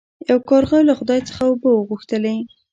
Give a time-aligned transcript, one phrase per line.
[0.29, 2.35] یو کارغه له خدای څخه اوبه وغوښتلې.